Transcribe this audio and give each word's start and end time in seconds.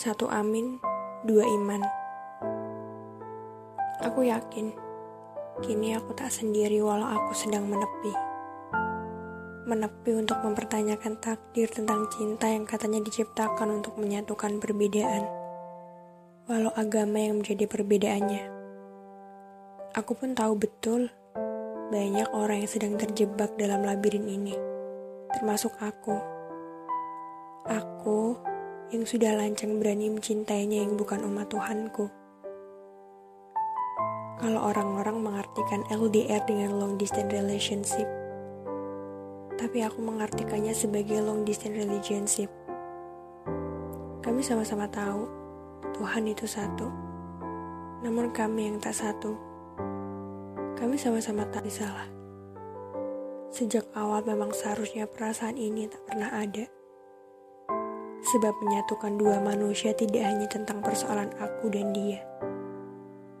Satu 0.00 0.32
amin, 0.32 0.80
dua 1.28 1.44
iman. 1.44 1.84
Aku 4.00 4.24
yakin, 4.24 4.72
kini 5.60 5.92
aku 5.92 6.16
tak 6.16 6.32
sendiri 6.32 6.80
walau 6.80 7.04
aku 7.04 7.36
sedang 7.36 7.68
menepi. 7.68 8.08
Menepi 9.68 10.16
untuk 10.16 10.40
mempertanyakan 10.40 11.20
takdir 11.20 11.68
tentang 11.68 12.08
cinta 12.16 12.48
yang 12.48 12.64
katanya 12.64 13.04
diciptakan 13.04 13.84
untuk 13.84 14.00
menyatukan 14.00 14.56
perbedaan. 14.56 15.28
Walau 16.48 16.72
agama 16.80 17.20
yang 17.20 17.44
menjadi 17.44 17.68
perbedaannya. 17.68 18.42
Aku 20.00 20.16
pun 20.16 20.32
tahu 20.32 20.56
betul, 20.56 21.12
banyak 21.92 22.32
orang 22.32 22.64
yang 22.64 22.72
sedang 22.72 22.96
terjebak 22.96 23.52
dalam 23.60 23.84
labirin 23.84 24.24
ini. 24.24 24.56
Termasuk 25.36 25.76
aku. 25.76 26.16
Aku 27.68 28.48
yang 28.90 29.06
sudah 29.06 29.38
lancang 29.38 29.78
berani 29.78 30.10
mencintainya 30.10 30.82
yang 30.82 30.98
bukan 30.98 31.22
umat 31.22 31.46
Tuhanku. 31.46 32.10
Kalau 34.42 34.60
orang-orang 34.66 35.22
mengartikan 35.22 35.86
LDR 35.94 36.42
dengan 36.42 36.74
long 36.74 36.98
distance 36.98 37.30
relationship, 37.30 38.08
tapi 39.54 39.86
aku 39.86 40.02
mengartikannya 40.02 40.74
sebagai 40.74 41.22
long 41.22 41.46
distance 41.46 41.78
relationship. 41.78 42.50
Kami 44.26 44.42
sama-sama 44.42 44.90
tahu 44.90 45.22
Tuhan 45.94 46.26
itu 46.26 46.50
satu, 46.50 46.90
namun 48.02 48.34
kami 48.34 48.74
yang 48.74 48.82
tak 48.82 48.98
satu. 48.98 49.38
Kami 50.74 50.98
sama-sama 50.98 51.46
tak 51.46 51.70
salah. 51.70 52.10
Sejak 53.54 53.86
awal 53.94 54.26
memang 54.26 54.50
seharusnya 54.50 55.06
perasaan 55.06 55.54
ini 55.54 55.86
tak 55.86 56.02
pernah 56.10 56.34
ada. 56.34 56.79
Sebab 58.30 58.62
menyatukan 58.62 59.18
dua 59.18 59.42
manusia 59.42 59.90
tidak 59.90 60.22
hanya 60.22 60.46
tentang 60.46 60.78
persoalan 60.78 61.34
aku 61.42 61.66
dan 61.66 61.90
dia, 61.90 62.22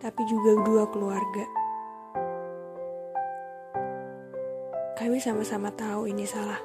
tapi 0.00 0.24
juga 0.24 0.64
dua 0.64 0.88
keluarga. 0.88 1.44
Kami 4.96 5.20
sama-sama 5.20 5.68
tahu 5.76 6.08
ini 6.08 6.24
salah. 6.24 6.58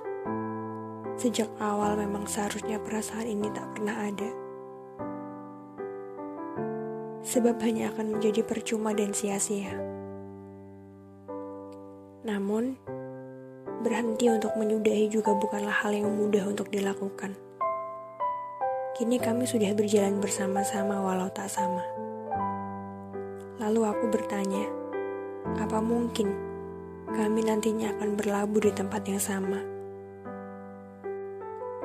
Sejak 1.19 1.51
awal 1.61 1.99
memang 1.99 2.23
seharusnya 2.23 2.79
perasaan 2.79 3.27
ini 3.27 3.51
tak 3.51 3.75
pernah 3.75 4.07
ada. 4.07 4.29
Sebab 7.27 7.59
hanya 7.59 7.91
akan 7.91 8.17
menjadi 8.17 8.41
percuma 8.41 8.95
dan 8.95 9.11
sia-sia. 9.11 9.75
Namun, 12.23 12.79
berhenti 13.83 14.31
untuk 14.31 14.55
menyudahi 14.55 15.11
juga 15.11 15.35
bukanlah 15.35 15.83
hal 15.83 15.91
yang 15.91 16.07
mudah 16.07 16.47
untuk 16.47 16.71
dilakukan. 16.71 17.52
Kini 18.93 19.17
kami 19.17 19.49
sudah 19.49 19.73
berjalan 19.73 20.21
bersama-sama 20.21 21.01
walau 21.01 21.25
tak 21.33 21.49
sama. 21.49 21.81
Lalu 23.57 23.89
aku 23.89 24.05
bertanya, 24.13 24.69
apa 25.57 25.81
mungkin 25.81 26.29
kami 27.09 27.41
nantinya 27.41 27.89
akan 27.97 28.13
berlabuh 28.13 28.61
di 28.61 28.69
tempat 28.69 29.01
yang 29.09 29.17
sama? 29.17 29.65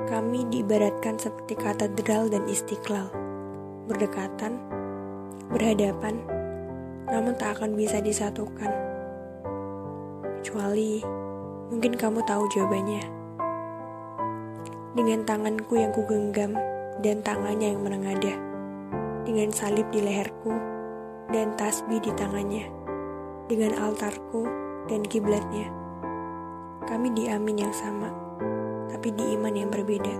Kami 0.04 0.52
diibaratkan 0.52 1.16
seperti 1.16 1.56
katedral 1.56 2.28
dan 2.28 2.44
istiqlal, 2.44 3.08
berdekatan, 3.88 4.60
berhadapan, 5.48 6.20
namun 7.08 7.32
tak 7.40 7.56
akan 7.56 7.72
bisa 7.72 8.04
disatukan. 8.04 8.68
Kecuali 10.44 11.00
mungkin 11.72 11.96
kamu 11.96 12.20
tahu 12.28 12.44
jawabannya. 12.52 13.04
Dengan 14.92 15.24
tanganku 15.24 15.80
yang 15.80 15.88
kugenggam, 15.96 16.52
dan 16.98 17.22
tangannya 17.22 17.78
yang 17.78 17.82
menengadah, 17.86 18.36
dengan 19.22 19.54
salib 19.54 19.86
di 19.94 20.02
leherku 20.02 20.50
dan 21.30 21.54
tasbih 21.54 22.02
di 22.02 22.10
tangannya, 22.18 22.66
dengan 23.46 23.78
altarku 23.78 24.50
dan 24.90 25.06
kiblatnya. 25.06 25.70
Kami 26.90 27.14
di 27.14 27.30
amin 27.30 27.68
yang 27.68 27.74
sama, 27.76 28.10
tapi 28.90 29.14
di 29.14 29.38
iman 29.38 29.54
yang 29.54 29.70
berbeda. 29.70 30.14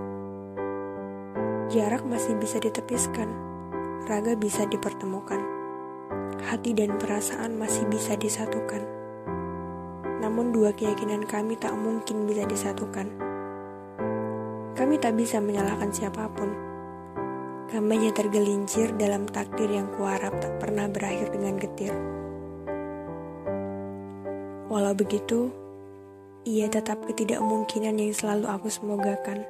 Jarak 1.66 2.06
masih 2.06 2.38
bisa 2.38 2.62
ditepiskan, 2.62 3.26
raga 4.06 4.38
bisa 4.38 4.62
dipertemukan, 4.70 5.42
hati 6.46 6.78
dan 6.78 6.94
perasaan 6.94 7.58
masih 7.58 7.90
bisa 7.90 8.14
disatukan. 8.14 8.86
Namun 10.22 10.54
dua 10.54 10.70
keyakinan 10.70 11.26
kami 11.26 11.58
tak 11.58 11.74
mungkin 11.74 12.22
bisa 12.22 12.46
disatukan. 12.46 13.10
Kami 14.78 14.94
tak 15.02 15.18
bisa 15.18 15.42
menyalahkan 15.42 15.90
siapa 15.90 16.30
pun 16.30 16.67
kami 17.68 18.00
hanya 18.00 18.12
tergelincir 18.16 18.96
dalam 18.96 19.28
takdir 19.28 19.68
yang 19.68 19.92
kuharap 19.92 20.32
tak 20.40 20.56
pernah 20.56 20.88
berakhir 20.88 21.28
dengan 21.28 21.60
getir. 21.60 21.92
Walau 24.72 24.96
begitu, 24.96 25.52
ia 26.48 26.68
tetap 26.68 27.04
ketidakmungkinan 27.04 28.00
yang 28.00 28.12
selalu 28.16 28.48
aku 28.48 28.68
semogakan. 28.72 29.44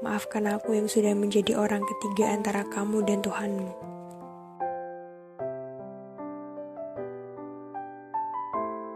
Maafkan 0.00 0.48
aku 0.48 0.76
yang 0.76 0.88
sudah 0.88 1.12
menjadi 1.12 1.56
orang 1.56 1.84
ketiga 1.84 2.32
antara 2.32 2.64
kamu 2.68 3.04
dan 3.04 3.20
Tuhanmu. 3.24 3.95